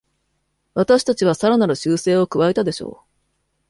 [0.73, 3.07] 私たちはさらなる修正を加えたでしょう